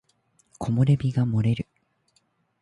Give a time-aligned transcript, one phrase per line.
[0.57, 1.67] 木漏れ日が漏れる